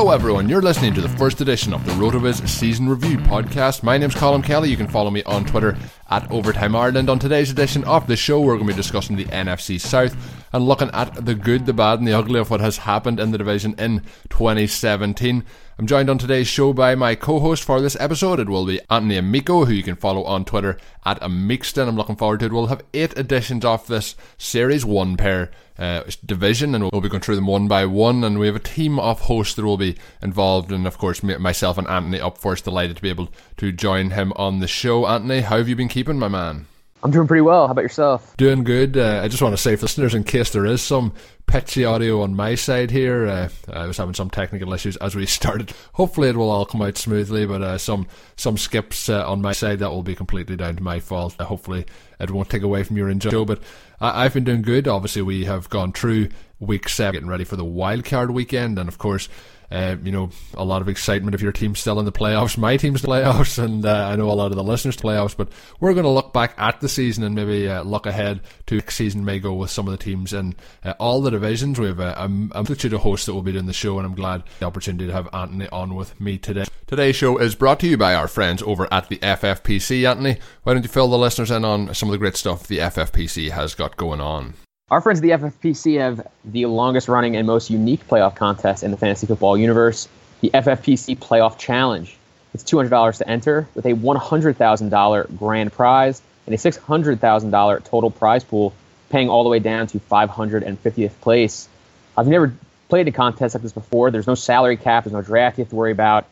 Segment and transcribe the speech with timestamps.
[0.00, 0.48] Hello, everyone.
[0.48, 3.82] You're listening to the first edition of the RotoViz Season Review podcast.
[3.82, 4.70] My name's Colin Kelly.
[4.70, 5.76] You can follow me on Twitter
[6.08, 7.10] at Overtime Ireland.
[7.10, 10.16] On today's edition of the show, we're going to be discussing the NFC South
[10.54, 13.30] and looking at the good, the bad, and the ugly of what has happened in
[13.30, 14.00] the division in
[14.30, 15.44] 2017.
[15.78, 18.40] I'm joined on today's show by my co-host for this episode.
[18.40, 21.88] It will be Anthony Amico, who you can follow on Twitter at Amixton.
[21.88, 22.52] I'm looking forward to it.
[22.52, 25.50] We'll have eight editions of this series, one pair
[25.80, 28.22] uh, division, and we'll be going through them one by one.
[28.22, 31.78] And we have a team of hosts that will be involved, and of course, myself
[31.78, 32.64] and Anthony up first.
[32.64, 35.06] Delighted to be able to join him on the show.
[35.06, 36.66] Anthony, how have you been keeping, my man?
[37.02, 37.66] I'm doing pretty well.
[37.66, 38.36] How about yourself?
[38.36, 38.96] Doing good.
[38.96, 41.14] Uh, I just want to say for listeners, in case there is some
[41.46, 45.24] pitchy audio on my side here, uh, I was having some technical issues as we
[45.26, 45.72] started.
[45.94, 48.06] Hopefully, it will all come out smoothly, but uh, some
[48.36, 51.34] some skips uh, on my side that will be completely down to my fault.
[51.38, 51.86] Uh, hopefully,
[52.18, 53.44] it won't take away from your enjoy.
[53.44, 53.62] But
[54.00, 54.86] I- have been doing good.
[54.86, 56.28] Obviously, we have gone through
[56.58, 59.28] week seven, getting ready for the wild card weekend, and of course
[59.70, 62.58] uh, you know, a lot of excitement if your team's still in the playoffs.
[62.58, 65.36] My team's the playoffs, and uh, I know a lot of the listeners' playoffs.
[65.36, 65.48] But
[65.78, 68.96] we're going to look back at the season and maybe uh, look ahead to next
[68.96, 71.78] season may go with some of the teams in uh, all the divisions.
[71.78, 74.14] We have a, a multitude of hosts that will be doing the show, and I'm
[74.14, 76.64] glad the opportunity to have Anthony on with me today.
[76.86, 80.08] Today's show is brought to you by our friends over at the FFPC.
[80.08, 82.78] Anthony, why don't you fill the listeners in on some of the great stuff the
[82.78, 84.54] FFPC has got going on?
[84.90, 88.90] Our friends at the FFPC have the longest running and most unique playoff contest in
[88.90, 90.08] the fantasy football universe,
[90.40, 92.16] the FFPC Playoff Challenge.
[92.54, 98.74] It's $200 to enter with a $100,000 grand prize and a $600,000 total prize pool,
[99.10, 101.68] paying all the way down to 550th place.
[102.16, 102.52] I've never
[102.88, 104.10] played a contest like this before.
[104.10, 106.26] There's no salary cap, there's no draft you have to worry about.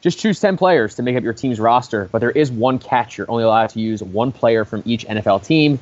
[0.00, 3.18] Just choose 10 players to make up your team's roster, but there is one catch.
[3.18, 5.78] You're only allowed to use one player from each NFL team.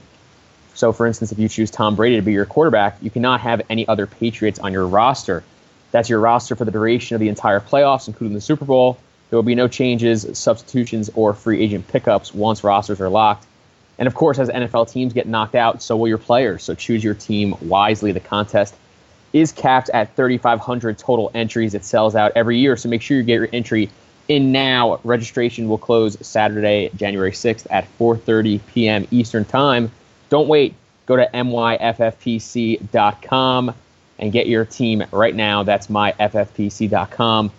[0.79, 3.63] So, for instance, if you choose Tom Brady to be your quarterback, you cannot have
[3.69, 5.43] any other Patriots on your roster.
[5.91, 8.97] That's your roster for the duration of the entire playoffs, including the Super Bowl.
[9.29, 13.45] There will be no changes, substitutions, or free agent pickups once rosters are locked.
[13.99, 16.63] And of course, as NFL teams get knocked out, so will your players.
[16.63, 18.13] So choose your team wisely.
[18.13, 18.73] The contest
[19.33, 21.75] is capped at 3,500 total entries.
[21.75, 23.91] It sells out every year, so make sure you get your entry
[24.29, 25.01] in now.
[25.03, 29.09] Registration will close Saturday, January 6th at 4:30 p.m.
[29.11, 29.91] Eastern Time.
[30.29, 30.75] Don't wait.
[31.07, 31.75] Go to myffpc.com.
[34.21, 35.63] and get your team right now.
[35.63, 37.53] That's myffpc.com.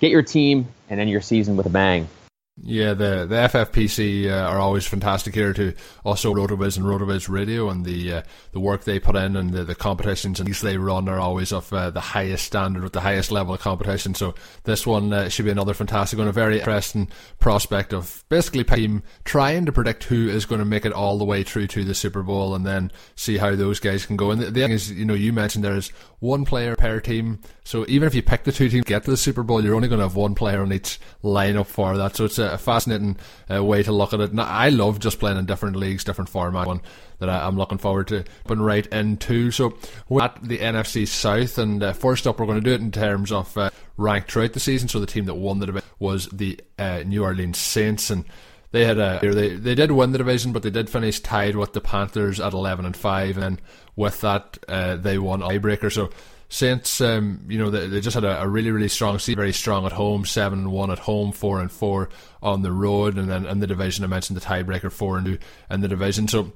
[0.00, 2.08] Get your team and end your season with a bang.
[2.56, 5.74] Yeah, the the FFPC uh, are always fantastic here to
[6.04, 8.22] also Rotoviz and Rotoviz Radio and the uh,
[8.52, 11.52] the work they put in and the, the competitions and these they run are always
[11.52, 14.14] of uh, the highest standard with the highest level of competition.
[14.14, 17.08] So this one uh, should be another fantastic one, a very interesting
[17.40, 21.24] prospect of basically team trying to predict who is going to make it all the
[21.24, 24.30] way through to the Super Bowl and then see how those guys can go.
[24.30, 25.88] And the, the thing is, you know, you mentioned there is
[26.20, 29.10] one player per team, so even if you pick the two teams to get to
[29.10, 32.14] the Super Bowl, you're only going to have one player on each lineup for that.
[32.14, 33.16] So it's a fascinating
[33.50, 34.30] uh, way to look at it.
[34.30, 36.66] And I love just playing in different leagues, different format.
[36.66, 36.82] One
[37.20, 39.50] that I, am looking forward to putting right into.
[39.50, 39.78] So
[40.10, 42.92] we're at the NFC South, and uh, first up, we're going to do it in
[42.92, 44.88] terms of uh, ranked throughout the season.
[44.88, 48.26] So the team that won the division was the uh, New Orleans Saints, and
[48.72, 51.72] they had a they they did win the division, but they did finish tied with
[51.72, 53.62] the Panthers at eleven and five, and
[53.96, 55.90] with that uh, they won a tiebreaker.
[55.90, 56.10] So
[56.48, 59.52] Saints, um, you know, they, they just had a, a, really, really strong season, very
[59.52, 62.10] strong at home, seven and one at home, four and four
[62.42, 65.38] on the road, and then in the division, I mentioned the tiebreaker, four and two
[65.70, 66.28] in the division.
[66.28, 66.52] So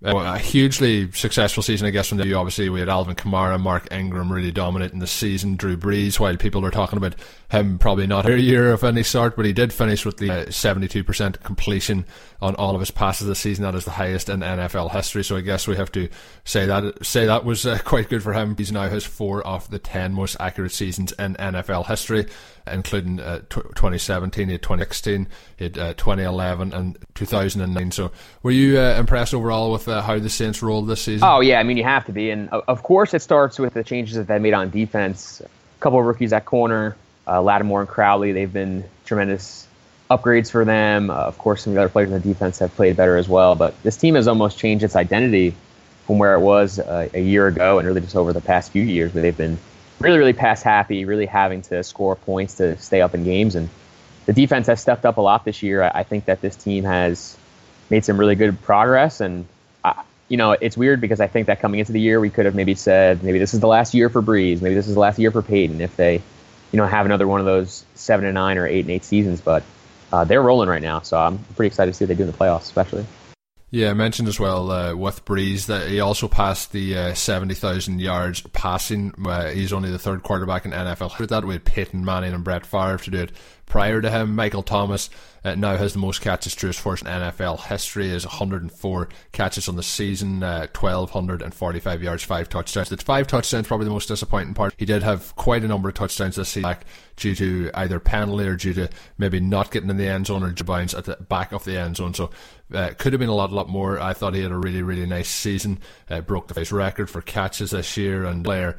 [0.00, 4.32] a hugely successful season, I guess, from the obviously we had Alvin Kamara, Mark Ingram
[4.32, 7.16] really dominating the season, Drew Brees, while people are talking about
[7.50, 10.46] him probably not a year of any sort, but he did finish with the uh,
[10.46, 12.06] 72% completion
[12.40, 13.64] on all of his passes this season.
[13.64, 15.24] That is the highest in NFL history.
[15.24, 16.08] So I guess we have to
[16.44, 18.54] say that say that was uh, quite good for him.
[18.56, 22.26] He's now has four of the 10 most accurate seasons in NFL history
[22.72, 25.26] including uh, t- 2017, 2016,
[25.60, 27.90] uh, 2011, and 2009.
[27.90, 28.10] So,
[28.42, 31.26] were you uh, impressed overall with uh, how the Saints rolled this season?
[31.28, 33.84] Oh yeah, I mean you have to be, and of course it starts with the
[33.84, 35.40] changes that they made on defense.
[35.40, 38.32] A couple of rookies at corner, uh, Lattimore and Crawley.
[38.32, 39.66] They've been tremendous
[40.10, 41.10] upgrades for them.
[41.10, 43.28] Uh, of course, some of the other players in the defense have played better as
[43.28, 43.54] well.
[43.54, 45.54] But this team has almost changed its identity
[46.06, 49.12] from where it was a year ago, and really just over the past few years,
[49.12, 49.58] where they've been
[50.00, 53.54] really, really pass happy, really having to score points to stay up in games.
[53.54, 53.68] And
[54.26, 55.90] the defense has stepped up a lot this year.
[55.94, 57.36] I think that this team has
[57.90, 59.20] made some really good progress.
[59.20, 59.46] And,
[59.84, 62.44] I, you know, it's weird because I think that coming into the year, we could
[62.44, 64.60] have maybe said, maybe this is the last year for Brees.
[64.60, 66.22] Maybe this is the last year for Payton if they,
[66.72, 69.40] you know, have another one of those seven and nine or eight and eight seasons.
[69.40, 69.62] But
[70.12, 71.00] uh, they're rolling right now.
[71.00, 73.06] So I'm pretty excited to see what they do in the playoffs, especially.
[73.70, 78.00] Yeah, I mentioned as well uh, with Brees that he also passed the uh, 70,000
[78.00, 79.12] yards passing.
[79.22, 81.18] Uh, he's only the third quarterback in NFL.
[81.18, 83.32] With that, had Peyton Manning and Brett Favre to do it
[83.68, 84.34] prior to him.
[84.34, 85.10] Michael Thomas
[85.44, 88.08] uh, now has the most catches through his first NFL history.
[88.08, 92.88] Is 104 catches on the season, uh, 1,245 yards, five touchdowns.
[92.88, 94.74] The five touchdowns probably the most disappointing part.
[94.76, 96.76] He did have quite a number of touchdowns this season
[97.16, 100.52] due to either penalty or due to maybe not getting in the end zone or
[100.64, 102.14] bounce at the back of the end zone.
[102.14, 102.30] So
[102.72, 104.00] uh, could have been a lot, lot more.
[104.00, 105.80] I thought he had a really, really nice season.
[106.10, 108.76] Uh, broke the face record for catches this year and player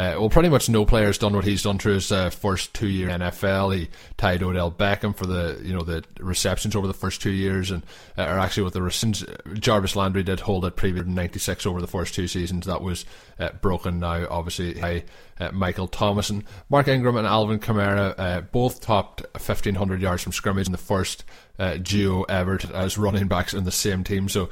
[0.00, 2.88] uh, well, pretty much no player's done what he's done through his uh, first two
[2.88, 3.76] year NFL.
[3.76, 7.70] He tied Odell Beckham for the you know the receptions over the first two years,
[7.70, 7.82] and
[8.16, 11.82] uh, or actually with the receptions, Jarvis Landry did hold it previous in '96 over
[11.82, 12.64] the first two seasons.
[12.64, 13.04] That was
[13.38, 15.04] uh, broken now, obviously by
[15.38, 20.32] uh, Michael Thomas and Mark Ingram and Alvin Kamara uh, both topped 1,500 yards from
[20.32, 21.24] scrimmage in the first
[21.58, 24.28] uh, duo ever as running backs in the same team.
[24.28, 24.48] So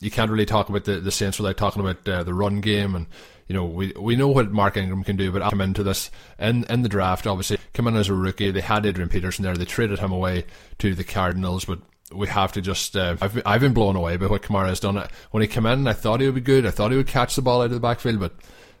[0.00, 2.94] you can't really talk about the, the Saints without talking about uh, the run game
[2.94, 3.06] and
[3.52, 6.10] you know, we we know what Mark Ingram can do, but I'll come into this
[6.38, 7.26] in in the draft.
[7.26, 8.50] Obviously, come in as a rookie.
[8.50, 9.54] They had Adrian Peterson there.
[9.54, 10.46] They traded him away
[10.78, 11.78] to the Cardinals, but
[12.10, 12.96] we have to just.
[12.96, 15.06] Uh, I've I've been blown away by what Kamara has done.
[15.32, 16.64] When he came in, I thought he would be good.
[16.64, 18.32] I thought he would catch the ball out of the backfield, but.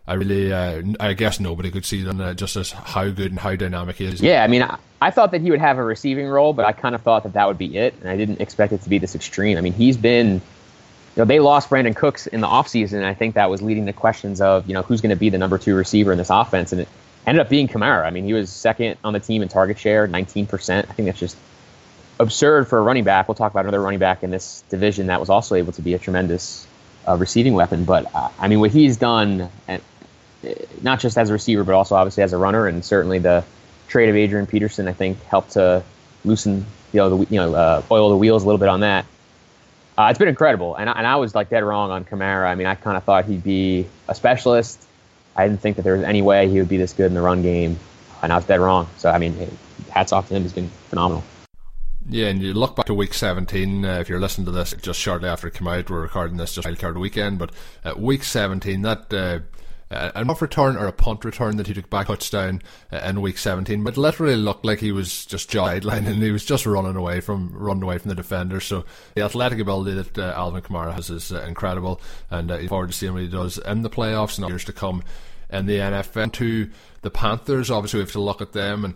[0.04, 3.38] I really, uh, I guess nobody could see them uh, just as how good and
[3.38, 4.20] how dynamic he is.
[4.20, 6.72] Yeah, I mean, I, I thought that he would have a receiving role, but I
[6.72, 8.98] kind of thought that that would be it, and I didn't expect it to be
[8.98, 9.56] this extreme.
[9.56, 10.42] I mean, he's been
[11.14, 13.84] you know, they lost Brandin Cooks in the offseason, and I think that was leading
[13.86, 16.30] to questions of, you know, who's going to be the number two receiver in this
[16.30, 16.72] offense.
[16.72, 16.88] And it
[17.26, 18.04] ended up being Kamara.
[18.04, 20.78] I mean, he was second on the team in target share, 19%.
[20.78, 21.36] I think that's just
[22.18, 23.28] absurd for a running back.
[23.28, 25.92] We'll talk about another running back in this division that was also able to be
[25.92, 26.66] a tremendous
[27.06, 27.84] uh, receiving weapon.
[27.84, 29.78] But, uh, I mean, what he's done, uh,
[30.80, 33.44] not just as a receiver, but also obviously as a runner, and certainly the
[33.88, 35.82] trade of Adrian Peterson, I think, helped to
[36.24, 36.64] loosen,
[36.94, 39.04] you know, the, you know, uh, oil the wheels a little bit on that.
[39.96, 42.46] Uh, it's been incredible, and I, and I was like dead wrong on Kamara.
[42.46, 44.82] I mean, I kind of thought he'd be a specialist.
[45.36, 47.20] I didn't think that there was any way he would be this good in the
[47.20, 47.78] run game,
[48.22, 48.88] and I was dead wrong.
[48.96, 49.34] So I mean,
[49.90, 50.42] hats off to him.
[50.42, 51.22] He's been phenomenal.
[52.08, 54.98] Yeah, and you look back to week 17, uh, if you're listening to this just
[54.98, 57.52] shortly after it came out, we're recording this just wildcard weekend, but
[57.84, 59.38] uh, week 17, that uh,
[59.92, 63.20] uh, an off return or a punt return that he took back touchdown uh, in
[63.20, 66.96] week 17, but literally looked like he was just sideline and he was just running
[66.96, 68.60] away from running away from the defender.
[68.60, 68.84] So
[69.14, 72.96] the athletic ability that uh, Alvin Kamara has is uh, incredible, and uh, forward to
[72.96, 75.02] seeing what he does in the playoffs and years to come
[75.50, 76.32] in the NFL.
[76.32, 76.70] To
[77.02, 78.94] the Panthers, obviously we have to look at them and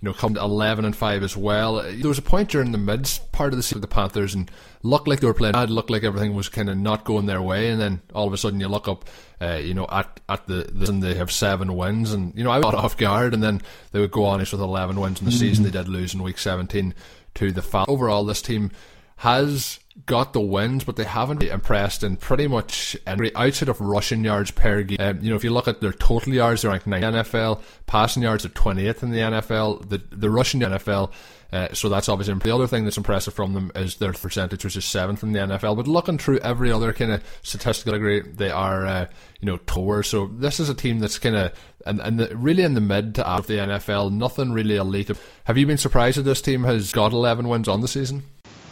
[0.00, 1.82] you know, come to 11 and 5 as well.
[1.82, 4.50] There was a point during the mid part of the season, the Panthers, and
[4.82, 7.40] looked like they were playing bad, looked like everything was kind of not going their
[7.40, 9.06] way, and then all of a sudden you look up,
[9.40, 12.50] uh, you know, at, at the, the, and they have seven wins, and, you know,
[12.50, 15.30] I got off guard, and then they would go on with 11 wins in the
[15.30, 15.38] mm-hmm.
[15.38, 15.64] season.
[15.64, 16.94] They did lose in week 17
[17.34, 17.94] to the Falcons.
[17.94, 18.70] Overall, this team
[19.18, 24.24] has got the wins, but they haven't impressed in pretty much every outside of rushing
[24.24, 24.98] yards per game.
[25.00, 27.62] Um, you know, if you look at their total yards, they're ranked 9th NFL.
[27.86, 29.88] Passing yards are 20th in the NFL.
[29.88, 31.12] The the rushing NFL.
[31.52, 34.76] Uh, so that's obviously the other thing that's impressive from them is their percentage, which
[34.76, 35.76] is seventh in the NFL.
[35.76, 39.06] But looking through every other kind of statistical degree, they are uh,
[39.40, 40.02] you know tour.
[40.02, 41.52] So this is a team that's kind of
[41.86, 44.10] and and the, really in the mid to out of the NFL.
[44.10, 45.12] Nothing really elite.
[45.44, 48.24] Have you been surprised that this team has got 11 wins on the season?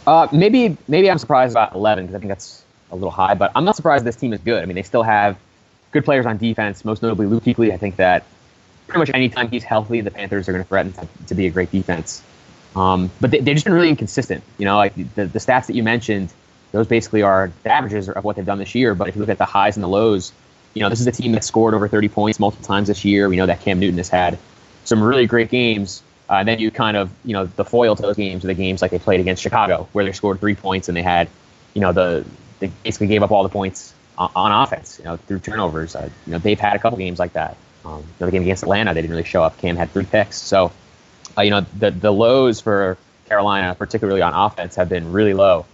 [0.05, 3.51] Uh, maybe maybe I'm surprised about 11 because I think that's a little high, but
[3.55, 4.61] I'm not surprised this team is good.
[4.61, 5.37] I mean, they still have
[5.91, 7.71] good players on defense, most notably Luke Kuechly.
[7.71, 8.25] I think that
[8.87, 10.93] pretty much anytime he's healthy, the Panthers are going to threaten
[11.27, 12.21] to, be a great defense.
[12.75, 14.43] Um, but they, have just been really inconsistent.
[14.57, 16.33] You know, like the, the stats that you mentioned,
[16.71, 18.95] those basically are the averages of what they've done this year.
[18.95, 20.33] But if you look at the highs and the lows,
[20.73, 23.29] you know, this is a team that scored over 30 points multiple times this year.
[23.29, 24.37] We know that Cam Newton has had
[24.83, 26.01] some really great games
[26.33, 28.55] uh, and then you kind of, you know, the foil to those games are the
[28.55, 31.29] games like they played against Chicago, where they scored three points and they had,
[31.75, 32.25] you know, the
[32.59, 35.95] they basically gave up all the points on, on offense, you know, through turnovers.
[35.95, 37.55] Uh, you know, they've had a couple games like that.
[37.85, 39.59] Um, you know, the game against Atlanta, they didn't really show up.
[39.59, 40.71] Cam had three picks, so
[41.37, 42.97] uh, you know, the the lows for
[43.27, 45.67] Carolina, particularly on offense, have been really low.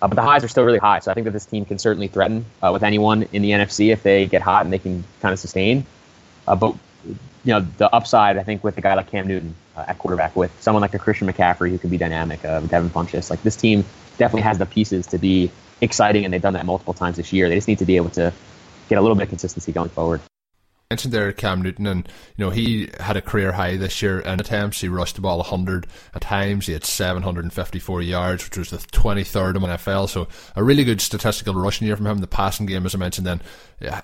[0.00, 0.98] Uh, but the highs are still really high.
[0.98, 3.92] So I think that this team can certainly threaten uh, with anyone in the NFC
[3.92, 5.86] if they get hot and they can kind of sustain.
[6.48, 6.74] Uh, but
[7.44, 10.36] you know, the upside, I think, with a guy like Cam Newton uh, at quarterback,
[10.36, 13.56] with someone like a Christian McCaffrey who can be dynamic, uh, Devin Funchess, like this
[13.56, 13.84] team
[14.18, 17.48] definitely has the pieces to be exciting, and they've done that multiple times this year.
[17.48, 18.32] They just need to be able to
[18.88, 20.20] get a little bit of consistency going forward
[20.92, 22.06] mentioned there Cam Newton, and
[22.36, 24.82] you know he had a career high this year in attempts.
[24.82, 26.66] He rushed the ball 100 at times.
[26.66, 30.10] He had 754 yards, which was the 23rd in NFL.
[30.10, 32.18] So a really good statistical rushing year from him.
[32.18, 33.40] The passing game, as I mentioned, then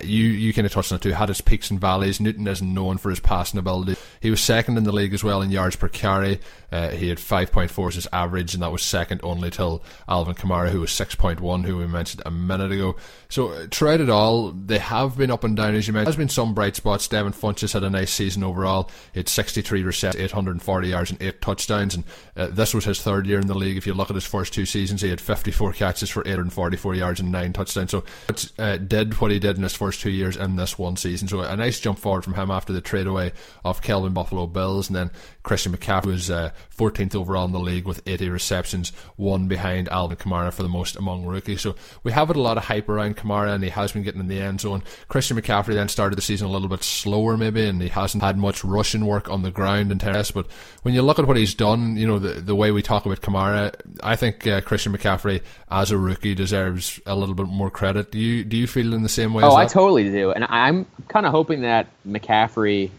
[0.01, 1.11] you you kind of touched on it too.
[1.11, 2.19] Had his peaks and valleys.
[2.19, 3.95] Newton isn't known for his passing ability.
[4.19, 6.39] He was second in the league as well in yards per carry.
[6.71, 10.69] Uh, he had 5.4 as his average, and that was second only till Alvin Kamara,
[10.69, 12.95] who was 6.1, who we mentioned a minute ago.
[13.29, 16.07] So throughout it all, they have been up and down, as you mentioned.
[16.07, 17.07] There's been some bright spots.
[17.07, 18.89] Devin Funchess had a nice season overall.
[19.13, 22.03] He had 63 receptions, 840 yards, and 8 touchdowns, and
[22.35, 23.77] uh, this was his third year in the league.
[23.77, 27.19] If you look at his first two seasons, he had 54 catches for 844 yards
[27.19, 27.91] and 9 touchdowns.
[27.91, 30.95] So it uh, did what he did in his first two years in this one
[30.95, 31.27] season.
[31.27, 33.33] So a nice jump forward from him after the trade away
[33.63, 35.11] of Kelvin Buffalo Bills, and then
[35.43, 40.17] Christian McCaffrey was uh, 14th overall in the league with 80 receptions, one behind Alvin
[40.17, 41.61] Kamara for the most among rookies.
[41.61, 44.21] So we have had a lot of hype around Kamara, and he has been getting
[44.21, 44.83] in the end zone.
[45.07, 48.37] Christian McCaffrey then started the season a little bit slower, maybe, and he hasn't had
[48.37, 50.31] much rushing work on the ground in tennis.
[50.31, 50.47] But
[50.81, 53.21] when you look at what he's done, you know, the, the way we talk about
[53.21, 53.73] Kamara,
[54.03, 58.11] I think uh, Christian McCaffrey, as a rookie, deserves a little bit more credit.
[58.11, 59.43] Do you, do you feel in the same way?
[59.43, 60.31] Oh, I totally do.
[60.31, 62.89] And I'm kind of hoping that McCaffrey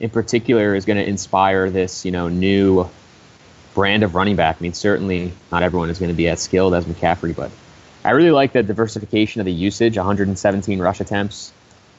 [0.00, 2.88] in particular is going to inspire this, you know, new
[3.74, 4.56] brand of running back.
[4.58, 7.50] I mean, certainly not everyone is going to be as skilled as McCaffrey, but
[8.04, 11.52] I really like the diversification of the usage 117 rush attempts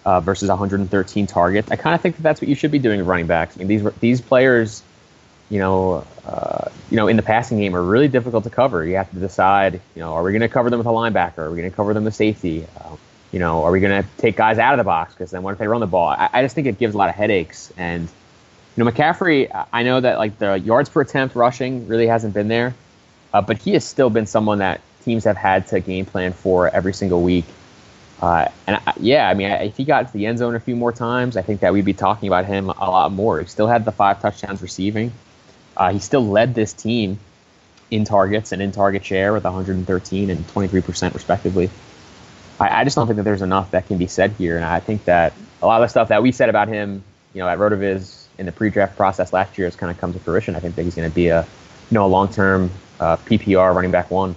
[0.06, 1.72] uh, versus 113 targets.
[1.72, 3.56] I kind of think that that's what you should be doing with running backs.
[3.56, 4.84] I mean, these, these players,
[5.50, 8.86] you know, uh, you know, in the passing game are really difficult to cover.
[8.86, 11.40] You have to decide, you know, are we going to cover them with a linebacker?
[11.40, 12.66] Are we going to cover them with safety?
[12.84, 12.98] Um,
[13.32, 15.14] you know, are we going to take guys out of the box?
[15.14, 16.10] Because then what if they run the ball?
[16.10, 17.74] I, I, just think it gives a lot of headaches.
[17.76, 18.08] And
[18.78, 22.48] you know, McCaffrey, I know that like the yards per attempt rushing really hasn't been
[22.48, 22.76] there,
[23.34, 26.70] uh, but he has still been someone that teams have had to game plan for
[26.70, 27.46] every single week.
[28.22, 30.76] Uh, and I, yeah, I mean, if he got to the end zone a few
[30.76, 33.40] more times, I think that we'd be talking about him a lot more.
[33.40, 35.12] He still had the five touchdowns receiving.
[35.76, 37.20] Uh, he still led this team
[37.92, 41.70] in targets and in target share with 113 and 23 percent respectively.
[42.60, 44.80] I, I, just don't think that there's enough that can be said here, and I
[44.80, 47.04] think that a lot of the stuff that we said about him,
[47.34, 50.20] you know, at Rotoviz in the pre-draft process last year has kind of come to
[50.20, 50.56] fruition.
[50.56, 53.92] I think that he's going to be a you know a long-term uh, PPR running
[53.92, 54.36] back one.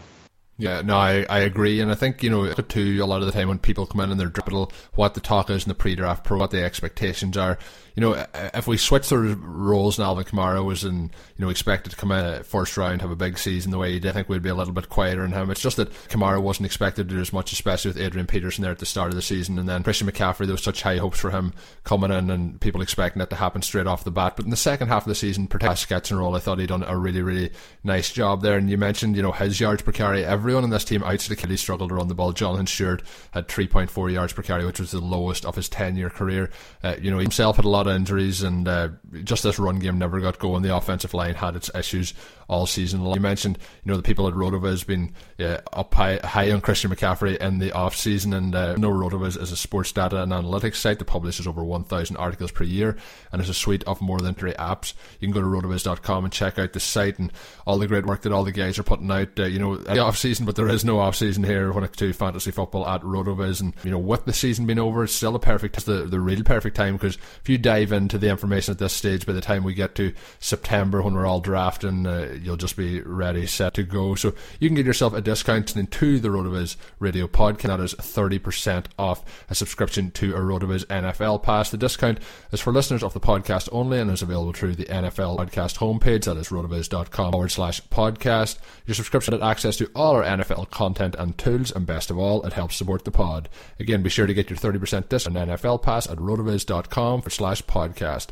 [0.60, 3.32] Yeah, no, I, I agree, and I think you know too a lot of the
[3.32, 6.24] time when people come in and they're dribble what the talk is in the pre-draft
[6.24, 7.58] pro, what the expectations are
[7.98, 8.24] you know,
[8.54, 12.12] if we switch the roles and Alvin Kamara was in, you know, expected to come
[12.12, 14.50] in first round, have a big season the way he did, I think we'd be
[14.50, 15.50] a little bit quieter in him.
[15.50, 18.70] It's just that Kamara wasn't expected to do as much, especially with Adrian Peterson there
[18.70, 19.58] at the start of the season.
[19.58, 21.52] And then Christian McCaffrey, there was such high hopes for him
[21.82, 24.34] coming in and people expecting it to happen straight off the bat.
[24.36, 26.84] But in the second half of the season, particularly sketching role, I thought he'd done
[26.84, 27.50] a really, really
[27.82, 28.56] nice job there.
[28.56, 31.38] And you mentioned, you know, his yards per carry everyone in this team outside of
[31.38, 32.32] Kelly struggled to run the ball.
[32.32, 33.02] Jonathan Stewart
[33.32, 36.48] had 3.4 yards per carry, which was the lowest of his 10 year career.
[36.84, 38.88] Uh, you know, himself had a lot of injuries, and uh,
[39.24, 40.62] just this run game never got going.
[40.62, 42.14] The offensive line had its issues
[42.48, 43.04] all season.
[43.04, 43.14] Long.
[43.14, 46.90] You mentioned, you know, the people at Rotoviz been uh, up high, high on Christian
[46.90, 50.76] McCaffrey in the off season, and uh, no Rotoviz is a sports data and analytics
[50.76, 52.96] site that publishes over 1,000 articles per year,
[53.32, 54.94] and it's a suite of more than three apps.
[55.20, 57.32] You can go to rotoviz.com and check out the site and
[57.66, 59.38] all the great work that all the guys are putting out.
[59.38, 61.88] Uh, you know, the off season, but there is no off season here when it
[61.88, 65.12] comes to fantasy football at Rotoviz, and you know, with the season being over, it's
[65.12, 68.72] still a perfect, the the real perfect time because if you dive into the information
[68.72, 70.10] at this stage, by the time we get to
[70.40, 74.14] September when we're all drafting, uh, you'll just be ready, set to go.
[74.14, 77.64] So you can get yourself a discount into the Rotoviz Radio podcast.
[77.64, 81.70] That is 30% off a subscription to a Rotoviz NFL Pass.
[81.70, 82.20] The discount
[82.52, 86.24] is for listeners of the podcast only and is available through the NFL podcast homepage.
[86.24, 88.56] That is rotoviz.com forward slash podcast.
[88.86, 92.42] Your subscription has access to all our NFL content and tools, and best of all,
[92.46, 93.50] it helps support the pod.
[93.78, 97.57] Again, be sure to get your 30% discount on NFL Pass at rotoviz.com forward slash
[97.62, 98.28] podcast.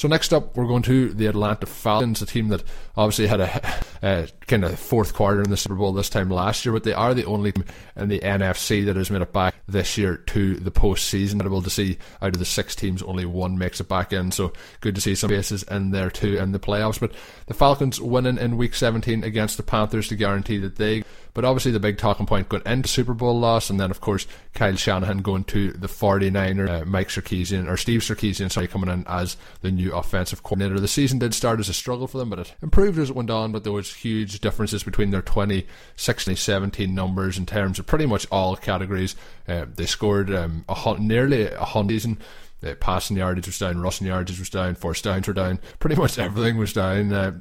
[0.00, 2.62] So next up, we're going to the Atlanta Falcons, a team that
[2.96, 6.64] obviously had a, a, kind of fourth quarter in the Super Bowl this time last
[6.64, 9.56] year, but they are the only team in the NFC that has made it back
[9.68, 11.44] this year to the postseason.
[11.44, 14.30] Able to see out of the six teams, only one makes it back in.
[14.30, 16.98] So good to see some faces in there too in the playoffs.
[16.98, 17.12] But
[17.46, 21.70] the Falcons winning in Week 17 against the Panthers to guarantee that they but obviously,
[21.70, 25.18] the big talking point going into Super Bowl loss, and then of course Kyle Shanahan
[25.18, 29.70] going to the 49er, uh, Mike Sarkisian or Steve Sarkisian, sorry, coming in as the
[29.70, 30.80] new offensive coordinator.
[30.80, 33.30] The season did start as a struggle for them, but it improved as it went
[33.30, 33.52] on.
[33.52, 38.26] But there was huge differences between their 2016 17 numbers in terms of pretty much
[38.32, 39.14] all categories.
[39.46, 42.18] Uh, they scored um, a, nearly a hundred season.
[42.62, 46.18] Uh, passing yardage was down, rushing yardage was down, first downs were down, pretty much
[46.18, 47.12] everything was down.
[47.12, 47.32] Uh,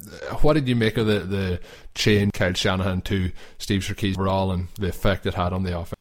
[0.41, 1.59] what did you make of the, the
[1.93, 5.95] change Kyle Shanahan to Steve Sarkisian overall and the effect it had on the offense?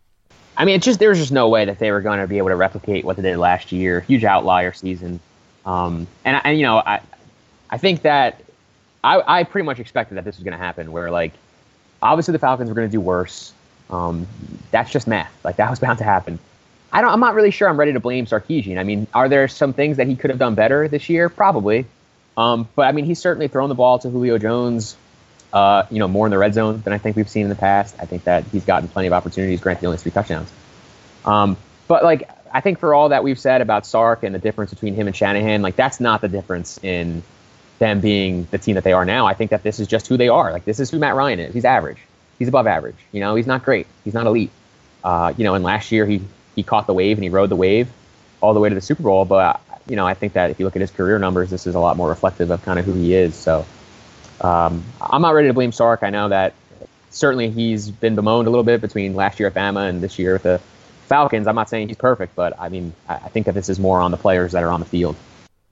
[0.57, 2.39] I mean, it's just there was just no way that they were going to be
[2.39, 4.01] able to replicate what they did last year.
[4.01, 5.21] Huge outlier season,
[5.65, 7.01] um, and and you know I
[7.71, 8.43] I think that
[9.05, 10.91] I I pretty much expected that this was going to happen.
[10.91, 11.33] Where like
[12.03, 13.53] obviously the Falcons were going to do worse.
[13.89, 14.27] Um,
[14.73, 15.33] that's just math.
[15.45, 16.41] Like that was bound to happen.
[16.93, 17.13] I don't.
[17.13, 17.69] I'm not really sure.
[17.69, 18.79] I'm ready to blame Sarkisian.
[18.79, 21.29] I mean, are there some things that he could have done better this year?
[21.29, 21.87] Probably.
[22.37, 24.97] Um, but I mean, he's certainly thrown the ball to Julio Jones.
[25.53, 27.55] Uh, you know, more in the red zone than I think we've seen in the
[27.55, 27.97] past.
[27.99, 29.61] I think that he's gotten plenty of opportunities.
[29.61, 30.51] Granted, only three touchdowns.
[31.25, 31.57] Um,
[31.89, 34.95] but like, I think for all that we've said about Sark and the difference between
[34.95, 37.23] him and Shanahan, like that's not the difference in
[37.79, 39.27] them being the team that they are now.
[39.27, 40.53] I think that this is just who they are.
[40.53, 41.55] Like this is who Matt Ryan is.
[41.55, 41.99] He's average.
[42.39, 42.97] He's above average.
[43.13, 43.87] You know, he's not great.
[44.05, 44.51] He's not elite.
[45.03, 46.23] Uh, you know, and last year he
[46.59, 47.89] he caught the wave and he rode the wave
[48.41, 49.25] all the way to the Super Bowl.
[49.25, 51.77] But you know, I think that if you look at his career numbers, this is
[51.77, 53.37] a lot more reflective of kind of who he is.
[53.37, 53.65] So
[54.41, 56.03] um, I'm not ready to blame Sark.
[56.03, 56.55] I know that
[57.11, 60.33] certainly he's been bemoaned a little bit between last year at Bama and this year
[60.33, 60.61] with the
[61.07, 61.47] Falcons.
[61.47, 64.11] I'm not saying he's perfect, but I mean, I think that this is more on
[64.11, 65.15] the players that are on the field.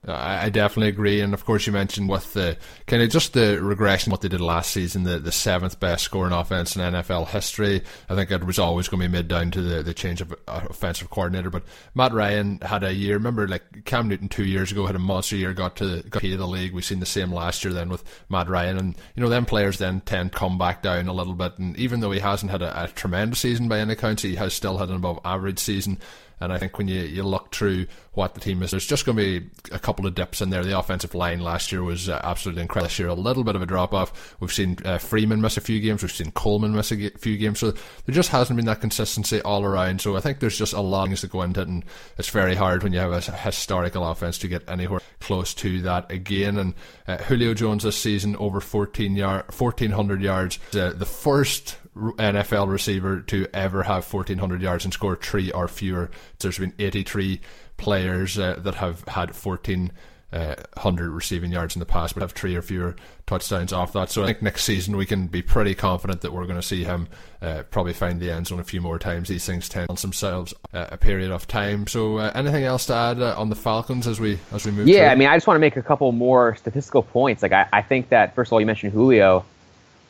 [0.07, 4.11] I definitely agree, and of course you mentioned with the kind of just the regression
[4.11, 7.83] what they did last season, the, the seventh best scoring offense in NFL history.
[8.09, 10.31] I think it was always going to be mid down to the, the change of
[10.47, 11.49] uh, offensive coordinator.
[11.49, 13.15] But Matt Ryan had a year.
[13.15, 16.37] Remember, like Cam Newton two years ago had a monster year, got to got the
[16.37, 16.73] league.
[16.73, 19.77] We've seen the same last year then with Matt Ryan, and you know them players
[19.77, 21.57] then tend to come back down a little bit.
[21.57, 24.53] And even though he hasn't had a, a tremendous season by any accounts, he has
[24.53, 25.99] still had an above average season.
[26.39, 29.17] And I think when you, you look through what the team is, there's just going
[29.17, 30.63] to be a couple of dips in there.
[30.63, 32.87] The offensive line last year was uh, absolutely incredible.
[32.87, 34.35] This year, a little bit of a drop off.
[34.39, 36.03] We've seen uh, Freeman miss a few games.
[36.03, 37.59] We've seen Coleman miss a few games.
[37.59, 39.99] So there just hasn't been that consistency all around.
[40.01, 41.67] So I think there's just a lot of things that go into it.
[41.67, 41.83] And
[42.17, 46.11] it's very hard when you have a historical offense to get anywhere close to that
[46.11, 46.57] again.
[46.57, 46.73] And
[47.07, 50.59] uh, Julio Jones this season over 14 yard, 1,400 yards.
[50.73, 56.09] Uh, the first NFL receiver to ever have 1,400 yards and score three or fewer.
[56.39, 57.41] There's been 83
[57.77, 59.91] players uh, that have had 1,400
[60.31, 64.09] uh, receiving yards in the past, but have three or fewer touchdowns off that.
[64.09, 66.83] So I think next season we can be pretty confident that we're going to see
[66.83, 67.07] him
[67.41, 69.29] uh, probably find the end zone a few more times.
[69.29, 71.87] These things tend themselves uh, a period of time.
[71.87, 74.87] So uh, anything else to add uh, on the Falcons as we as we move?
[74.87, 75.07] Yeah, through?
[75.07, 77.43] I mean, I just want to make a couple more statistical points.
[77.43, 79.45] Like I, I think that first of all, you mentioned Julio.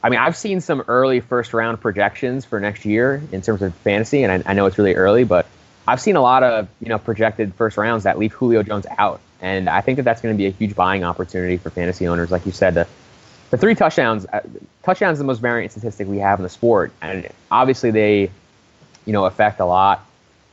[0.07, 3.75] I mean, I've seen some early first round projections for next year in terms of
[3.75, 5.45] fantasy, and I, I, know it's really early, but
[5.85, 9.19] I've seen a lot of you know projected first rounds that leave Julio Jones out,
[9.41, 12.31] and I think that that's going to be a huge buying opportunity for fantasy owners.
[12.31, 12.87] Like you said, the
[13.49, 14.39] the three touchdowns, uh,
[14.81, 18.31] touchdowns is the most variant statistic we have in the sport, and obviously they,
[19.05, 20.05] you know, affect a lot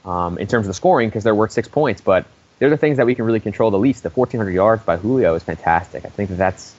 [0.04, 2.26] um, in terms of the scoring because they're worth six points, but
[2.58, 4.02] they're the things that we can really control the least.
[4.02, 6.04] The 1,400 yards by Julio is fantastic.
[6.04, 6.74] I think that that's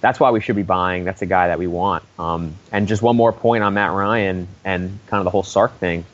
[0.00, 1.04] that's why we should be buying.
[1.04, 2.04] That's a guy that we want.
[2.18, 5.76] Um, and just one more point on Matt Ryan and kind of the whole Sark
[5.78, 6.04] thing.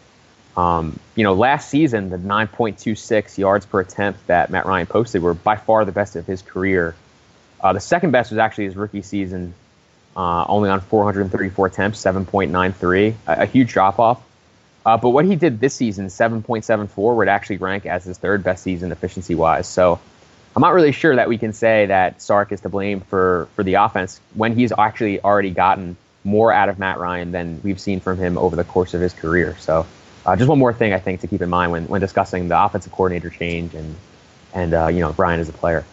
[0.57, 5.35] Um, you know, last season, the 9.26 yards per attempt that Matt Ryan posted were
[5.35, 6.95] by far the best of his career.
[7.61, 9.55] Uh, the second best was actually his rookie season,
[10.17, 14.23] uh, only on 434 attempts, 7.93, a, a huge drop off.
[14.85, 18.63] Uh, but what he did this season, 7.74, would actually rank as his third best
[18.63, 19.67] season efficiency wise.
[19.67, 20.01] So
[20.57, 23.63] I'm not really sure that we can say that Sark is to blame for, for
[23.63, 28.01] the offense when he's actually already gotten more out of Matt Ryan than we've seen
[28.01, 29.55] from him over the course of his career.
[29.61, 29.87] So
[30.25, 32.59] uh, just one more thing I think to keep in mind when, when discussing the
[32.59, 33.95] offensive coordinator change and
[34.55, 35.85] and uh, you know Ryan as a player.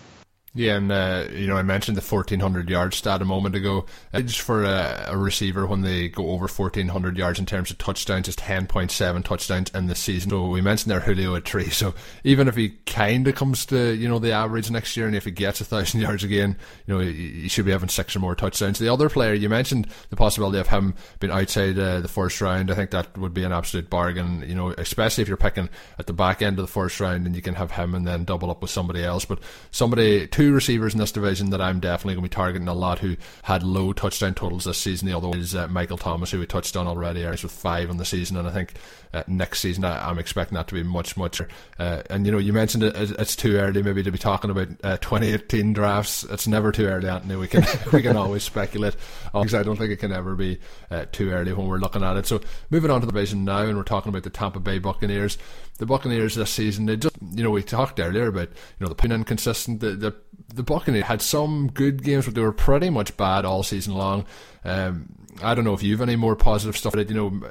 [0.56, 3.88] Yeah, and uh, you know I mentioned the fourteen hundred yard stat a moment ago.
[4.14, 7.80] Just for a, a, receiver when they go over fourteen hundred yards in terms of
[7.80, 10.30] touchdowns, it's ten point seven touchdowns in the season.
[10.30, 11.72] So we mentioned there Julio at three.
[11.72, 15.16] So even if he kind of comes to you know the average next year, and
[15.16, 18.16] if he gets a thousand yards again, you know he, he, should be having six
[18.16, 18.78] or more touchdowns.
[18.78, 22.70] The other player you mentioned the possibility of him being outside uh, the first round.
[22.70, 24.46] I think that would be an absolute bargain.
[24.48, 27.36] You know, especially if you're picking at the back end of the first round, and
[27.36, 29.26] you can have him and then double up with somebody else.
[29.26, 29.40] But
[29.72, 32.74] somebody two two receivers in this division that I'm definitely going to be targeting a
[32.74, 35.08] lot who had low touchdown totals this season.
[35.08, 37.90] The other one is uh, Michael Thomas, who we touched on already, he's with five
[37.90, 38.74] on the season, and I think
[39.14, 41.42] uh, next season I, am expecting that to be much, much.
[41.78, 44.70] Uh, and you know, you mentioned it, it's too early maybe to be talking about
[44.84, 46.24] uh, 2018 drafts.
[46.24, 47.36] It's never too early, Anthony.
[47.36, 48.96] We can we can always speculate.
[49.26, 52.18] Because I don't think it can ever be uh, too early when we're looking at
[52.18, 52.26] it.
[52.26, 55.38] So moving on to the division now, and we're talking about the Tampa Bay Buccaneers.
[55.78, 58.96] The Buccaneers this season, they just you know we talked earlier about you know the
[58.96, 59.80] pin inconsistent.
[59.80, 60.16] The, the
[60.54, 64.26] the Buccaneers had some good games, but they were pretty much bad all season long.
[64.64, 65.10] Um,
[65.42, 66.94] I don't know if you've any more positive stuff.
[66.94, 67.50] That you know,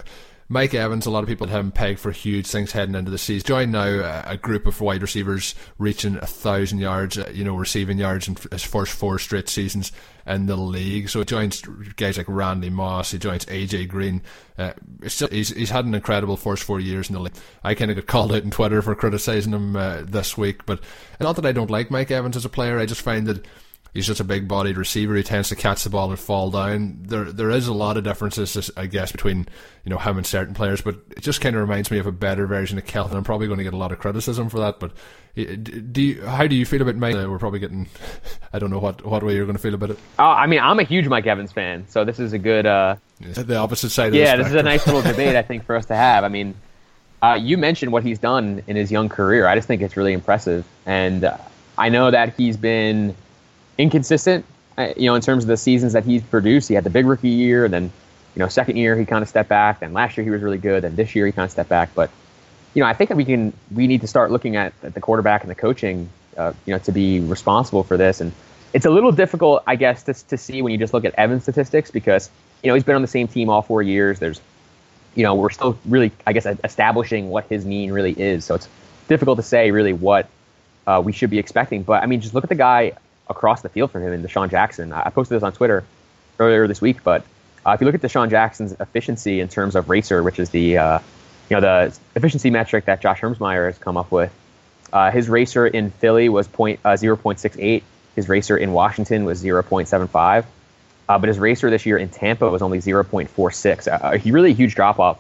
[0.53, 3.17] Mike Evans, a lot of people had him pegged for huge things heading into the
[3.17, 3.47] season.
[3.47, 7.97] Join now a group of wide receivers reaching a thousand yards, uh, you know, receiving
[7.97, 9.93] yards in his first four straight seasons
[10.27, 11.09] in the league.
[11.09, 11.63] So it joins
[11.97, 14.21] guys like Randy Moss, he joins AJ Green.
[14.59, 17.33] Uh, just, he's he's had an incredible first four years in the league.
[17.65, 20.81] I kind of got called out on Twitter for criticizing him uh, this week, but
[21.19, 22.79] not that I don't like Mike Evans as a player.
[22.79, 23.47] I just find that
[23.93, 26.99] he's just a big bodied receiver He tends to catch the ball and fall down.
[27.03, 29.47] There there is a lot of differences, I guess, between
[29.85, 32.13] you know him and certain players, but it just kind of reminds me of a
[32.13, 33.17] better version of Kelvin.
[33.17, 34.93] I'm probably going to get a lot of criticism for that, but
[35.35, 37.15] do you, how do you feel about Mike?
[37.15, 37.89] We're probably getting,
[38.53, 39.99] I don't know what what way you're going to feel about it.
[40.19, 42.67] Oh, I mean, I'm a huge Mike Evans fan, so this is a good.
[42.67, 44.15] Uh, the opposite side.
[44.15, 46.25] Yeah, this is a nice little debate I think for us to have.
[46.25, 46.55] I mean.
[47.25, 49.47] Uh, you mentioned what he's done in his young career.
[49.47, 51.37] I just think it's really impressive, and uh,
[51.79, 53.15] I know that he's been
[53.79, 54.45] inconsistent.
[54.77, 57.07] Uh, you know, in terms of the seasons that he's produced, he had the big
[57.07, 57.93] rookie year, and then
[58.35, 59.81] you know, second year he kind of stepped back.
[59.81, 60.85] Then last year he was really good.
[60.85, 61.95] Then this year he kind of stepped back.
[61.95, 62.11] But
[62.75, 65.01] you know, I think that we can we need to start looking at, at the
[65.01, 68.21] quarterback and the coaching, uh, you know, to be responsible for this.
[68.21, 68.33] And
[68.73, 71.43] it's a little difficult, I guess, to, to see when you just look at Evans'
[71.43, 72.31] statistics because
[72.63, 74.19] you know he's been on the same team all four years.
[74.19, 74.41] There's,
[75.15, 78.47] you know, we're still really, I guess, establishing what his mean really is.
[78.47, 78.69] So it's
[79.09, 80.29] difficult to say really what
[80.87, 81.83] uh, we should be expecting.
[81.83, 82.93] But I mean, just look at the guy
[83.29, 84.93] across the field from him in DeSean Jackson.
[84.93, 85.85] I posted this on Twitter
[86.39, 87.25] earlier this week, but
[87.65, 90.79] uh, if you look at DeSean Jackson's efficiency in terms of RACR, which is the
[90.79, 90.99] uh,
[91.49, 94.33] you know the efficiency metric that Josh Hermsmeyer has come up with,
[94.93, 97.83] uh, his RACR in Philly was uh, 0.68.
[98.15, 100.45] His RACR in Washington was 0.75.
[101.09, 103.87] Uh, but his RACR this year in Tampa was only 0.46.
[103.87, 105.19] a really huge drop off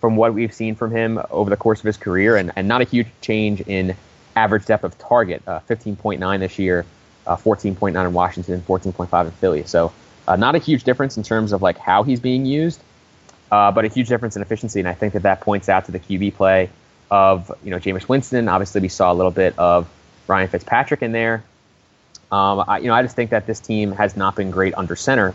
[0.00, 2.80] from what we've seen from him over the course of his career, and, and not
[2.80, 3.96] a huge change in
[4.34, 5.42] average depth of target.
[5.46, 6.84] Uh, 15.9 this year
[7.26, 9.64] uh, 14.9 in Washington, 14.5 in Philly.
[9.64, 9.92] So
[10.26, 12.80] uh, not a huge difference in terms of like how he's being used,
[13.50, 14.80] uh, but a huge difference in efficiency.
[14.80, 16.70] And I think that that points out to the QB play
[17.10, 18.48] of you know Jameis Winston.
[18.48, 19.88] Obviously, we saw a little bit of
[20.26, 21.44] Ryan Fitzpatrick in there.
[22.32, 24.96] Um, I, you know, I just think that this team has not been great under
[24.96, 25.34] center.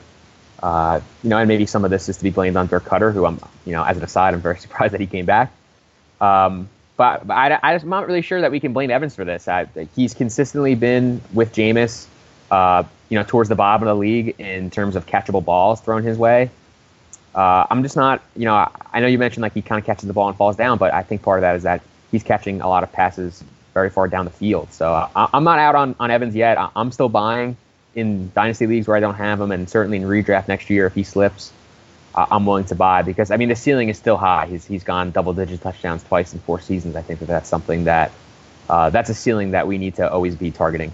[0.62, 3.14] Uh, you know, and maybe some of this is to be blamed on Dirk Koetter,
[3.14, 5.52] who I'm, you know, as an aside, I'm very surprised that he came back.
[6.20, 6.70] Um,
[7.02, 9.48] but, but I, I, am not really sure that we can blame Evans for this.
[9.48, 12.06] I, he's consistently been with Jameis,
[12.52, 16.04] uh, you know, towards the bottom of the league in terms of catchable balls thrown
[16.04, 16.52] his way.
[17.34, 20.06] Uh, I'm just not, you know, I know you mentioned like he kind of catches
[20.06, 22.62] the ball and falls down, but I think part of that is that he's catching
[22.62, 24.72] a lot of passes very far down the field.
[24.72, 26.60] So uh, I, am not out on, on Evans yet.
[26.60, 27.58] I, I'm still buying
[27.96, 30.94] in dynasty leagues where I don't have him, and certainly in redraft next year if
[30.94, 31.52] he slips
[32.16, 34.48] uh, I'm willing to buy because I mean the ceiling is still high.
[34.48, 36.96] He's he's gone double digit touchdowns twice in four seasons.
[36.96, 38.12] I think that that's something that
[38.70, 40.92] uh, that's a ceiling that we need to always be targeting.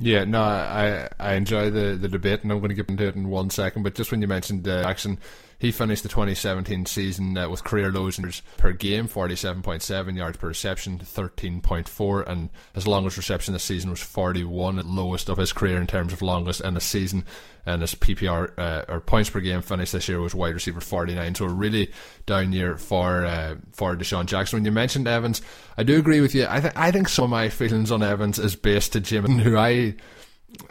[0.00, 3.16] Yeah, no, I I enjoy the, the debate, and I'm going to get into it
[3.16, 3.82] in one second.
[3.82, 5.18] But just when you mentioned uh, Jackson,
[5.58, 8.20] he finished the 2017 season uh, with career lows
[8.58, 14.94] per game 47.7 yards per reception, 13.4, and his longest reception this season was 41,
[14.94, 17.24] lowest of his career in terms of longest in a season.
[17.66, 21.34] And his PPR uh, or points per game finish this year was wide receiver 49.
[21.34, 21.90] So a really
[22.24, 24.58] down year for uh, for DeSean Jackson.
[24.58, 25.42] When you mentioned Evans,
[25.76, 26.46] I do agree with you.
[26.48, 29.58] I think I think some of my feelings on Evans is based to Jim, who
[29.58, 29.96] I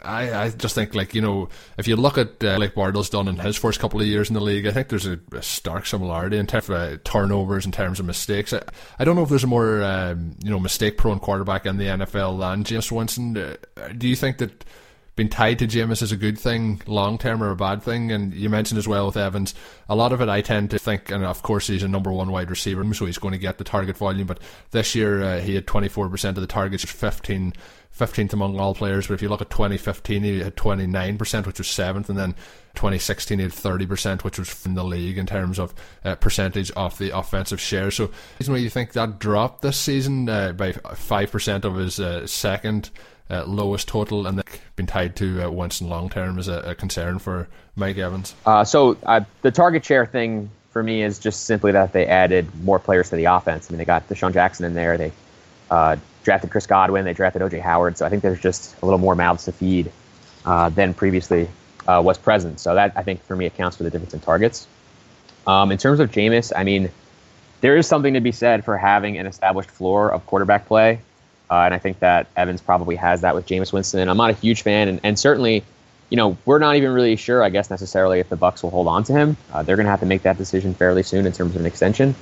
[0.02, 3.28] I, I just think like you know if you look at uh, like Bortles done
[3.28, 5.86] in his first couple of years in the league, I think there's a, a stark
[5.86, 8.52] similarity in terms of uh, turnovers, in terms of mistakes.
[8.52, 8.62] I,
[8.98, 11.86] I don't know if there's a more um, you know mistake prone quarterback in the
[11.86, 13.36] NFL than Jameis Winston.
[13.36, 13.56] Uh,
[13.96, 14.64] do you think that
[15.18, 18.12] being tied to Jameis is a good thing long term or a bad thing?
[18.12, 19.52] And you mentioned as well with Evans,
[19.88, 22.30] a lot of it I tend to think, and of course he's a number one
[22.30, 24.28] wide receiver, so he's going to get the target volume.
[24.28, 24.38] But
[24.70, 27.52] this year uh, he had 24% of the targets, 15
[27.98, 29.08] 15th among all players.
[29.08, 32.34] But if you look at 2015, he had 29%, which was seventh, and then
[32.76, 36.96] 2016 he had 30%, which was from the league in terms of uh, percentage of
[36.98, 37.90] the offensive share.
[37.90, 38.10] So,
[38.46, 42.90] why you think that dropped this season uh, by five percent of his uh, second.
[43.30, 44.42] Uh, lowest total and
[44.74, 48.34] been tied to uh, Winston long term is a, a, concern for Mike Evans.
[48.46, 48.94] Uh, so
[49.42, 53.16] the target share thing for me is just simply that they added more players to
[53.16, 53.68] the offense.
[53.68, 54.96] I mean, they got DeSean Jackson in there.
[54.96, 55.12] They
[55.70, 57.04] uh, drafted Chris Godwin.
[57.04, 57.98] They drafted OJ Howard.
[57.98, 59.90] So I think there's just a little more mouths to feed
[60.44, 61.48] uh, than previously
[61.86, 62.60] uh, was present.
[62.60, 64.66] So that I think for me accounts for the difference in targets.
[65.46, 66.90] Um, in terms of Jameis, I mean,
[67.60, 71.00] there is something to be said for having an established floor of quarterback play.
[71.50, 74.08] Uh, and I think that Evans probably has that with Jameis Winston.
[74.08, 75.64] I'm not a huge fan, and, and certainly,
[76.10, 78.86] you know, we're not even really sure, I guess, necessarily if the Bucks will hold
[78.86, 79.36] on to him.
[79.52, 81.66] Uh, they're going to have to make that decision fairly soon in terms of an
[81.66, 82.14] extension.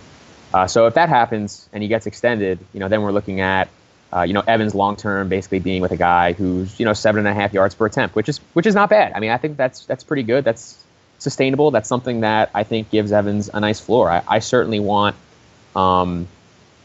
[0.55, 3.69] Uh, so if that happens and he gets extended, you know, then we're looking at,
[4.13, 7.27] uh, you know, Evans long term basically being with a guy who's you know seven
[7.27, 9.13] and a half yards per attempt, which is which is not bad.
[9.13, 10.45] I mean, I think that's that's pretty good.
[10.45, 10.83] That's
[11.19, 11.71] sustainable.
[11.71, 14.11] That's something that I think gives Evans a nice floor.
[14.11, 15.17] I, I certainly want
[15.75, 16.29] um,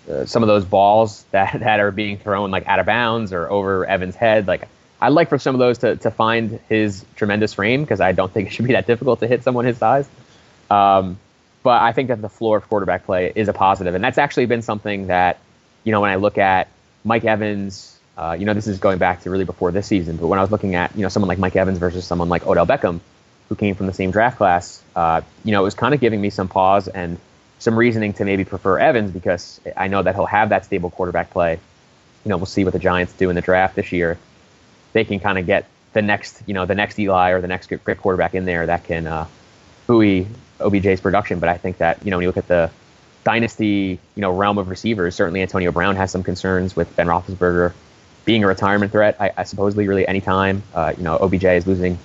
[0.10, 3.50] uh, some of those balls that that are being thrown like out of bounds or
[3.50, 4.48] over Evans' head.
[4.48, 4.68] Like
[5.00, 8.32] I'd like for some of those to to find his tremendous frame because I don't
[8.32, 10.08] think it should be that difficult to hit someone his size.
[10.70, 11.18] Um,
[11.64, 14.46] but I think that the floor of quarterback play is a positive, and that's actually
[14.48, 15.40] been something that,
[15.84, 16.70] you know, when I look at
[17.04, 20.28] Mike Evans, uh, you know, this is going back to really before this season, but
[20.28, 22.66] when I was looking at, you know, someone like Mike Evans versus someone like Odell
[22.66, 23.00] Beckham,
[23.50, 26.20] who came from the same draft class, uh, you know, it was kind of giving
[26.20, 27.20] me some pause and
[27.62, 31.30] some reasoning to maybe prefer Evans because I know that he'll have that stable quarterback
[31.30, 31.60] play.
[32.26, 34.18] You know, we'll see what the Giants do in the draft this year.
[34.94, 37.68] They can kind of get the next, you know, the next Eli or the next
[37.68, 39.28] great quarterback in there that can uh,
[39.86, 40.26] buoy
[40.60, 42.72] OBJ's production, but I think that you know when you look at the
[43.24, 47.74] dynasty you know realm of receivers, certainly Antonio Brown has some concerns with Ben Roethlisberger
[48.26, 49.18] being a retirement threat.
[49.20, 51.98] I, I supposedly really any time uh, you know OBJ is losing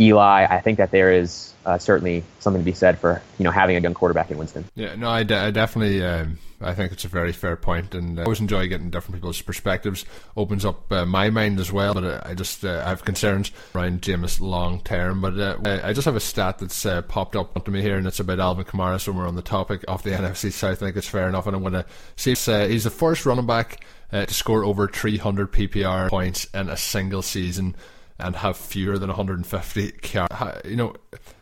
[0.00, 0.46] Eli.
[0.48, 3.76] I think that there is uh, certainly something to be said for you know having
[3.76, 4.64] a young quarterback in Winston.
[4.74, 8.18] Yeah, no, I, de- I definitely um, I think it's a very fair point, and
[8.18, 10.04] uh, I always enjoy getting different people's perspectives.
[10.36, 14.02] Opens up uh, my mind as well, but uh, I just uh, have concerns around
[14.02, 15.20] Jameis long term.
[15.20, 18.40] But I just have a stat that's popped up onto me here, and it's about
[18.40, 19.00] Alvin Kamara.
[19.00, 20.72] So we're on the topic of the NFC South.
[20.72, 22.32] I think it's fair enough, and I'm going to see.
[22.32, 27.22] if, he's the first running back to score over 300 PPR points in a single
[27.22, 27.74] season
[28.18, 30.94] and have fewer than 150 car- you know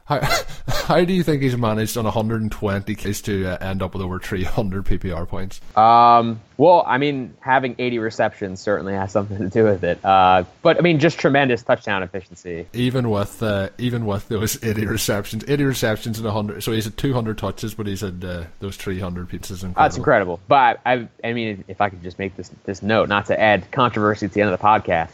[0.04, 0.20] how,
[0.68, 4.18] how do you think he's managed on 120 kids to uh, end up with over
[4.18, 5.60] 300 PPR points?
[5.76, 10.04] Um, well, I mean, having 80 receptions certainly has something to do with it.
[10.04, 12.66] Uh, but I mean, just tremendous touchdown efficiency.
[12.72, 16.62] Even with uh, even with those 80 receptions, 80 receptions and 100.
[16.62, 19.62] So he's at 200 touches, but he's had uh, those 300 pizzas.
[19.62, 19.74] Incredible.
[19.82, 20.40] That's incredible.
[20.48, 23.70] But I, I mean, if I could just make this this note, not to add
[23.70, 25.10] controversy to the end of the podcast.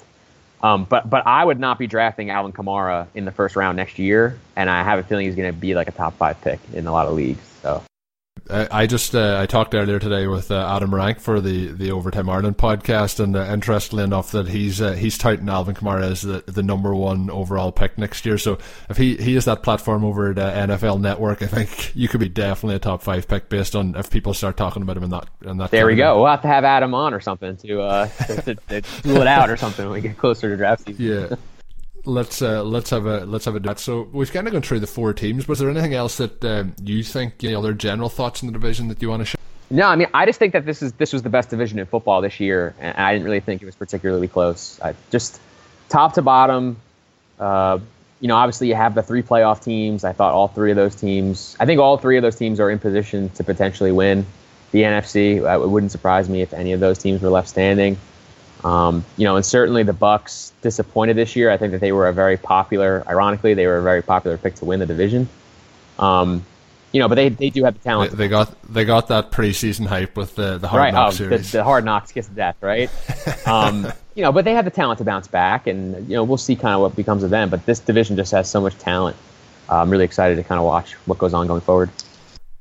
[0.62, 3.98] Um, but but I would not be drafting Alvin Kamara in the first round next
[3.98, 6.60] year, and I have a feeling he's going to be like a top five pick
[6.72, 7.47] in a lot of leagues.
[8.50, 12.30] I just uh, I talked earlier today with uh, Adam Rank for the, the Overtime
[12.30, 16.42] Ireland podcast, and uh, interestingly enough, that he's uh, he's touting Alvin Kamara as the,
[16.46, 18.38] the number one overall pick next year.
[18.38, 18.58] So
[18.88, 20.36] if he he has that platform over at
[20.68, 24.10] NFL Network, I think you could be definitely a top five pick based on if
[24.10, 25.70] people start talking about him in that in that.
[25.70, 26.16] There we go.
[26.16, 29.50] We'll have to have Adam on or something to uh to, to, to it out
[29.50, 31.04] or something when we get closer to draft season.
[31.04, 31.36] Yeah.
[32.08, 33.78] let's uh, let's have a let's have a chat.
[33.78, 35.46] So we've kind of gone through the four teams.
[35.46, 38.88] Was there anything else that um, you think know, other general thoughts in the division
[38.88, 39.38] that you want to share?
[39.70, 41.86] No, I mean I just think that this is this was the best division in
[41.86, 44.80] football this year, and I didn't really think it was particularly close.
[44.80, 45.40] I, just
[45.88, 46.78] top to bottom,
[47.38, 47.78] uh,
[48.20, 50.04] you know, obviously you have the three playoff teams.
[50.04, 51.56] I thought all three of those teams.
[51.60, 54.26] I think all three of those teams are in position to potentially win
[54.72, 55.42] the NFC.
[55.42, 57.98] Uh, it wouldn't surprise me if any of those teams were left standing.
[58.64, 61.50] Um, you know, and certainly the Bucks disappointed this year.
[61.50, 64.56] I think that they were a very popular, ironically, they were a very popular pick
[64.56, 65.28] to win the division.
[65.98, 66.44] Um,
[66.92, 68.12] you know, but they, they do have the talent.
[68.12, 71.10] They, they got they got that preseason hype with the the hard right, knock oh,
[71.10, 71.52] series.
[71.52, 72.90] The, the hard knocks kiss of death, right?
[73.46, 76.38] um, you know, but they have the talent to bounce back, and you know, we'll
[76.38, 77.50] see kind of what becomes of them.
[77.50, 79.16] But this division just has so much talent.
[79.68, 81.90] Uh, I'm really excited to kind of watch what goes on going forward.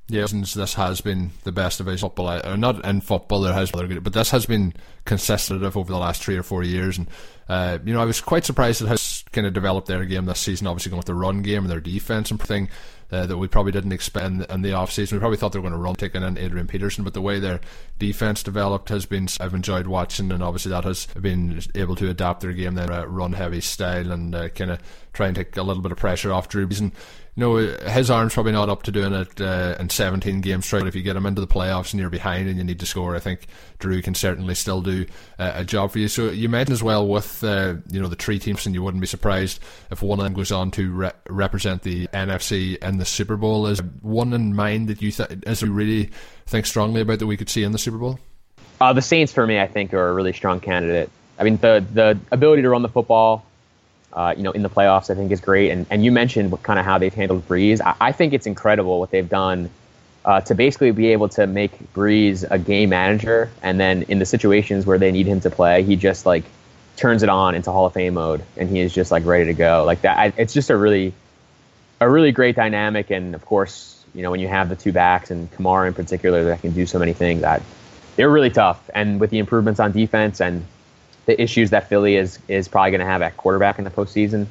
[0.09, 3.99] Yeah, this has been the best division football, uh, not in football there has, been,
[3.99, 7.09] but this has been consistent over the last three or four years, and
[7.49, 8.95] uh, you know I was quite surprised at how
[9.33, 10.65] kind of developed their game this season.
[10.65, 12.69] Obviously, going with the run game and their defense and thing
[13.11, 15.17] uh, that we probably didn't expect in, in the off season.
[15.17, 17.39] We probably thought they were going to run taking in Adrian Peterson, but the way
[17.39, 17.59] their
[17.99, 22.41] defense developed has been I've enjoyed watching, and obviously that has been able to adapt
[22.41, 24.79] their game, their uh, run heavy style, and uh, kind of
[25.13, 26.79] try and take a little bit of pressure off Drew Brees.
[26.79, 26.91] And
[27.41, 30.79] know, his arm's probably not up to doing it uh, in 17 games straight.
[30.79, 32.85] But if you get him into the playoffs and you're behind and you need to
[32.87, 33.45] score, I think
[33.77, 35.05] Drew can certainly still do
[35.37, 36.07] uh, a job for you.
[36.07, 39.01] So you mentioned as well with uh, you know the three teams, and you wouldn't
[39.01, 39.59] be surprised
[39.91, 43.67] if one of them goes on to re- represent the NFC in the Super Bowl.
[43.67, 46.09] Is one in mind that you th- is you really
[46.47, 48.19] think strongly about that we could see in the Super Bowl?
[48.81, 51.09] Uh, the Saints, for me, I think are a really strong candidate.
[51.37, 53.45] I mean, the the ability to run the football
[54.17, 55.69] uh, you know, in the playoffs, I think is great.
[55.69, 57.79] And and you mentioned what kind of how they've handled Brees.
[57.79, 59.69] I, I think it's incredible what they've done
[60.25, 64.25] uh, to basically be able to make Brees a game manager, and then in the
[64.25, 66.43] situations where they need him to play, he just like
[66.95, 69.53] turns it on into Hall of Fame mode, and he is just like ready to
[69.53, 69.83] go.
[69.85, 71.13] Like that, I, it's just a really,
[72.01, 73.11] a really great dynamic.
[73.11, 76.43] And of course, you know, when you have the two backs and Kamara in particular
[76.45, 77.61] that can do so many things, that
[78.15, 78.89] they're really tough.
[78.95, 80.65] And with the improvements on defense and
[81.27, 84.47] the issues that Philly is is probably going to have at quarterback in the postseason.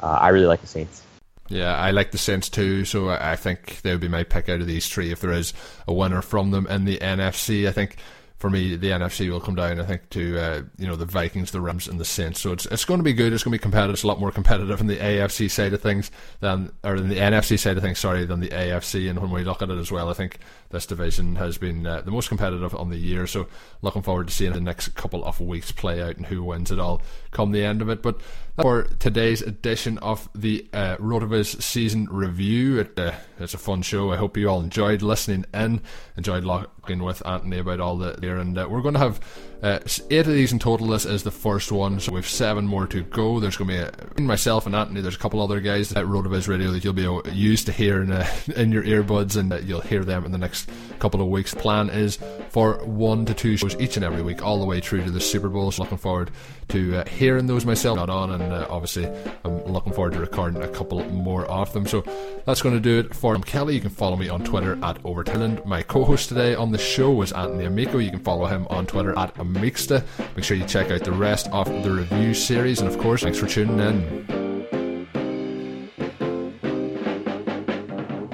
[0.00, 1.02] Uh, I really like the Saints.
[1.48, 2.84] Yeah, I like the Saints too.
[2.84, 5.54] So I think they would be my pick out of these three if there is
[5.86, 7.66] a winner from them in the NFC.
[7.66, 7.96] I think
[8.36, 9.80] for me, the NFC will come down.
[9.80, 12.40] I think to uh, you know the Vikings, the Rams, and the Saints.
[12.40, 13.32] So it's it's going to be good.
[13.32, 13.94] It's going to be competitive.
[13.94, 17.16] It's a lot more competitive in the AFC side of things than or in the
[17.16, 17.98] NFC side of things.
[17.98, 19.08] Sorry, than the AFC.
[19.08, 20.38] And when we look at it as well, I think
[20.70, 23.26] this division has been uh, the most competitive on the year.
[23.26, 23.46] So
[23.82, 26.78] looking forward to seeing the next couple of weeks play out and who wins it
[26.78, 28.02] all come the end of it.
[28.02, 28.20] But
[28.60, 34.12] for today's edition of the uh, Rotoviz season review, it, uh, it's a fun show.
[34.12, 35.80] I hope you all enjoyed listening in,
[36.16, 36.44] enjoyed
[36.88, 39.20] talking with Anthony about all the there, and uh, we're going to have
[39.62, 40.86] uh, eight of these in total.
[40.88, 43.40] This is the first one, so we have seven more to go.
[43.40, 45.00] There's going to be a, myself and Anthony.
[45.00, 48.26] There's a couple other guys at Rotoviz Radio that you'll be used to hearing uh,
[48.56, 51.54] in your earbuds, and uh, you'll hear them in the next couple of weeks.
[51.54, 52.18] Plan is
[52.58, 55.20] for one to two shows each and every week, all the way through to the
[55.20, 55.70] Super Bowl.
[55.70, 56.32] So looking forward
[56.70, 57.94] to uh, hearing those myself.
[57.94, 59.06] Not on, and uh, obviously
[59.44, 61.86] I'm looking forward to recording a couple more of them.
[61.86, 62.02] So
[62.46, 63.76] that's going to do it for Kelly.
[63.76, 65.64] You can follow me on Twitter at Overtilland.
[65.66, 67.98] My co-host today on the show was Anthony Amico.
[67.98, 70.02] You can follow him on Twitter at Amixta.
[70.34, 73.38] Make sure you check out the rest of the review series, and of course, thanks
[73.38, 74.47] for tuning in.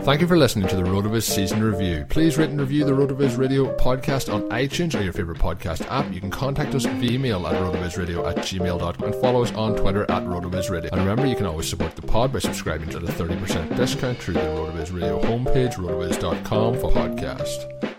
[0.04, 2.04] Thank you for listening to the Rotoviz Season Review.
[2.10, 6.12] Please rate and review the Rotoviz Radio podcast on iTunes or your favourite podcast app.
[6.12, 10.02] You can contact us via email at rotovizradio at gmail.com and follow us on Twitter
[10.02, 10.90] at RotovizRadio.
[10.92, 14.34] And remember, you can always support the pod by subscribing to the 30% discount through
[14.34, 17.93] the Rotoviz Radio homepage, rotoviz.com for podcast.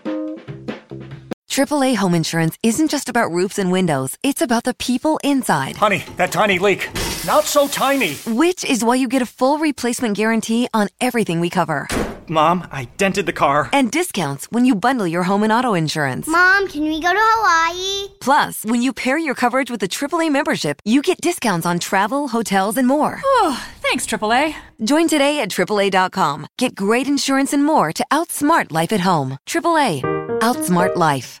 [1.56, 5.74] AAA home insurance isn't just about roofs and windows, it's about the people inside.
[5.74, 6.90] Honey, that tiny leak.
[7.26, 8.16] Not so tiny.
[8.26, 11.88] Which is why you get a full replacement guarantee on everything we cover.
[12.28, 13.70] Mom, I dented the car.
[13.72, 16.26] And discounts when you bundle your home and auto insurance.
[16.28, 18.08] Mom, can we go to Hawaii?
[18.20, 22.28] Plus, when you pair your coverage with a AAA membership, you get discounts on travel,
[22.28, 23.18] hotels, and more.
[23.24, 24.54] Oh, thanks, AAA.
[24.84, 26.48] Join today at AAA.com.
[26.58, 29.38] Get great insurance and more to outsmart life at home.
[29.46, 30.02] AAA.
[30.40, 31.40] Outsmart life.